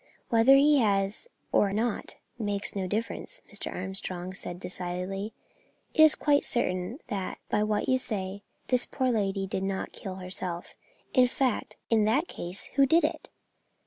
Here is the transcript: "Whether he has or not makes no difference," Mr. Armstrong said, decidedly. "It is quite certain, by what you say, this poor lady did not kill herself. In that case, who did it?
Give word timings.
"Whether 0.29 0.55
he 0.55 0.79
has 0.79 1.27
or 1.51 1.71
not 1.73 2.15
makes 2.39 2.75
no 2.75 2.87
difference," 2.87 3.39
Mr. 3.53 3.71
Armstrong 3.71 4.33
said, 4.33 4.59
decidedly. 4.59 5.31
"It 5.93 6.01
is 6.01 6.15
quite 6.15 6.43
certain, 6.43 6.97
by 7.07 7.37
what 7.63 7.87
you 7.87 7.99
say, 7.99 8.41
this 8.69 8.87
poor 8.87 9.11
lady 9.11 9.45
did 9.45 9.61
not 9.61 9.91
kill 9.93 10.15
herself. 10.15 10.73
In 11.13 11.29
that 12.05 12.27
case, 12.27 12.65
who 12.77 12.87
did 12.87 13.03
it? 13.03 13.29